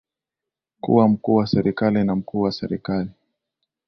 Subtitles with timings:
[0.81, 3.09] kuwa mkuu wa serikali na mkuu wa serikali